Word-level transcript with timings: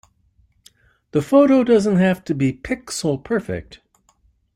The 1.11 1.21
photo 1.21 1.63
doesn't 1.63 1.97
have 1.97 2.23
to 2.23 2.33
be 2.33 2.53
pixel 2.53 3.23
perfect. 3.23 3.81